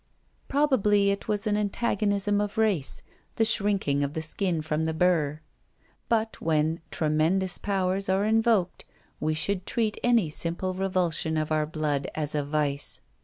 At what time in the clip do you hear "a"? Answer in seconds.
12.33-12.43